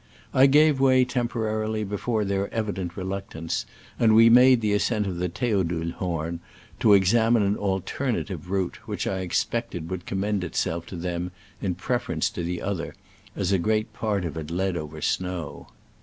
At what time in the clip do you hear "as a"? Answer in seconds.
13.35-13.59